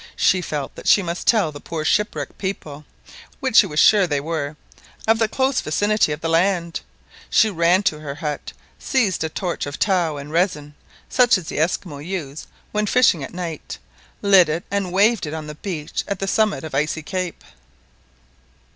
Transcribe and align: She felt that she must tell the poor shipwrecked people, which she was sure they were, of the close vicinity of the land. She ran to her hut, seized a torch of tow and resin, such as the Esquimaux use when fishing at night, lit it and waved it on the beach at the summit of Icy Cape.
She 0.15 0.41
felt 0.41 0.73
that 0.73 0.87
she 0.87 1.03
must 1.03 1.27
tell 1.27 1.51
the 1.51 1.59
poor 1.59 1.85
shipwrecked 1.85 2.39
people, 2.39 2.85
which 3.39 3.57
she 3.57 3.67
was 3.67 3.77
sure 3.79 4.07
they 4.07 4.19
were, 4.19 4.55
of 5.07 5.19
the 5.19 5.27
close 5.27 5.61
vicinity 5.61 6.11
of 6.11 6.21
the 6.21 6.27
land. 6.27 6.81
She 7.29 7.51
ran 7.51 7.83
to 7.83 7.99
her 7.99 8.15
hut, 8.15 8.51
seized 8.79 9.23
a 9.23 9.29
torch 9.29 9.67
of 9.67 9.77
tow 9.77 10.17
and 10.17 10.31
resin, 10.31 10.73
such 11.07 11.37
as 11.37 11.49
the 11.49 11.59
Esquimaux 11.59 11.99
use 11.99 12.47
when 12.71 12.87
fishing 12.87 13.23
at 13.23 13.31
night, 13.35 13.77
lit 14.23 14.49
it 14.49 14.63
and 14.71 14.91
waved 14.91 15.27
it 15.27 15.35
on 15.35 15.45
the 15.45 15.53
beach 15.53 16.03
at 16.07 16.17
the 16.17 16.25
summit 16.27 16.63
of 16.63 16.73
Icy 16.73 17.03
Cape. 17.03 17.43